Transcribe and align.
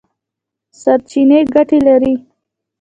سرچینې 0.81 1.39
ګټې 1.53 1.79
لري. 1.87 2.13